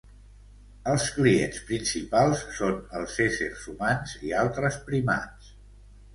Els 0.93 1.03
clients 1.17 1.59
principals 1.67 2.41
són 2.61 2.81
els 3.01 3.19
éssers 3.27 3.69
humans 3.75 4.17
i 4.31 4.35
altres 4.47 4.81
primats. 4.91 5.55